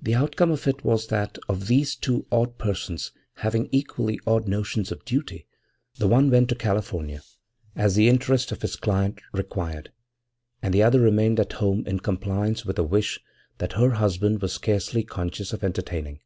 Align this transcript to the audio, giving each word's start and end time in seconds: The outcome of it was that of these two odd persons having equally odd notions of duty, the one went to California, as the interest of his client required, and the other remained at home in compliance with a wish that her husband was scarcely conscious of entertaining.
The 0.00 0.14
outcome 0.14 0.52
of 0.52 0.68
it 0.68 0.84
was 0.84 1.08
that 1.08 1.36
of 1.48 1.66
these 1.66 1.96
two 1.96 2.24
odd 2.30 2.56
persons 2.56 3.10
having 3.38 3.68
equally 3.72 4.20
odd 4.24 4.46
notions 4.46 4.92
of 4.92 5.04
duty, 5.04 5.44
the 5.96 6.06
one 6.06 6.30
went 6.30 6.50
to 6.50 6.54
California, 6.54 7.22
as 7.74 7.96
the 7.96 8.08
interest 8.08 8.52
of 8.52 8.62
his 8.62 8.76
client 8.76 9.20
required, 9.32 9.90
and 10.62 10.72
the 10.72 10.84
other 10.84 11.00
remained 11.00 11.40
at 11.40 11.54
home 11.54 11.84
in 11.88 11.98
compliance 11.98 12.64
with 12.64 12.78
a 12.78 12.84
wish 12.84 13.18
that 13.58 13.72
her 13.72 13.90
husband 13.94 14.40
was 14.40 14.52
scarcely 14.52 15.02
conscious 15.02 15.52
of 15.52 15.64
entertaining. 15.64 16.20